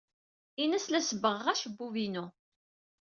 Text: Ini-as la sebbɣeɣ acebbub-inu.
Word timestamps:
Ini-as 0.61 0.87
la 0.89 1.01
sebbɣeɣ 1.01 1.45
acebbub-inu. 1.51 2.25